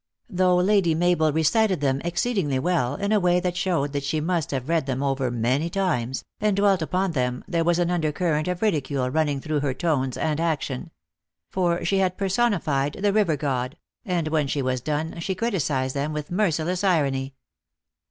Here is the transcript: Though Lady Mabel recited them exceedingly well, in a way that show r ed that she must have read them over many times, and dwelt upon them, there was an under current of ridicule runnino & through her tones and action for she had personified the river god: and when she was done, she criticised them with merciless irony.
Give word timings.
Though 0.31 0.55
Lady 0.55 0.95
Mabel 0.95 1.31
recited 1.31 1.79
them 1.79 2.01
exceedingly 2.03 2.57
well, 2.57 2.95
in 2.95 3.11
a 3.11 3.19
way 3.19 3.39
that 3.39 3.55
show 3.55 3.81
r 3.81 3.85
ed 3.85 3.93
that 3.93 4.03
she 4.03 4.19
must 4.19 4.49
have 4.49 4.67
read 4.67 4.87
them 4.87 5.03
over 5.03 5.29
many 5.29 5.69
times, 5.69 6.25
and 6.39 6.55
dwelt 6.57 6.81
upon 6.81 7.11
them, 7.11 7.43
there 7.47 7.63
was 7.63 7.77
an 7.77 7.91
under 7.91 8.11
current 8.11 8.47
of 8.47 8.63
ridicule 8.63 9.11
runnino 9.11 9.43
& 9.43 9.43
through 9.43 9.59
her 9.59 9.75
tones 9.75 10.17
and 10.17 10.39
action 10.39 10.89
for 11.51 11.85
she 11.85 11.99
had 11.99 12.17
personified 12.17 12.93
the 12.93 13.13
river 13.13 13.37
god: 13.37 13.77
and 14.03 14.29
when 14.29 14.47
she 14.47 14.63
was 14.63 14.81
done, 14.81 15.19
she 15.19 15.35
criticised 15.35 15.95
them 15.95 16.13
with 16.13 16.31
merciless 16.31 16.83
irony. 16.83 17.35